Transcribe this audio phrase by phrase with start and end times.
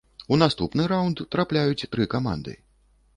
[0.35, 2.57] У наступны раўнд трапляюць тры каманды.